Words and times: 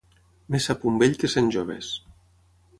Més 0.55 0.65
sap 0.69 0.87
un 0.93 0.97
vell 1.03 1.19
que 1.25 1.31
cent 1.35 1.53
joves. 1.59 1.95